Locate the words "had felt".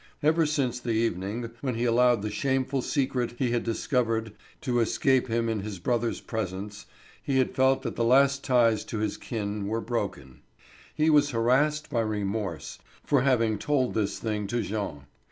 7.37-7.83